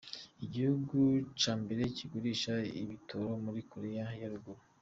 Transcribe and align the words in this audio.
Igihugu 0.45 0.97
ca 1.41 1.53
mbere 1.61 1.81
kigurisha 1.97 2.53
ibitoro 2.81 3.29
muri 3.45 3.61
Korea 3.71 4.07
ya 4.21 4.29
ruguru. 4.33 4.61